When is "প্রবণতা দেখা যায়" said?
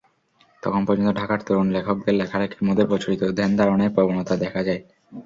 3.95-4.81